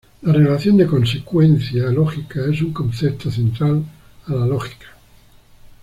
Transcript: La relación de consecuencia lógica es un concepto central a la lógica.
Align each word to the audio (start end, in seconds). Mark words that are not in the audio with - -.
La 0.23 0.33
relación 0.33 0.77
de 0.77 0.87
consecuencia 0.87 1.83
lógica 1.91 2.43
es 2.51 2.59
un 2.63 2.73
concepto 2.73 3.29
central 3.29 3.83
a 4.25 4.33
la 4.33 4.47
lógica. 4.47 4.87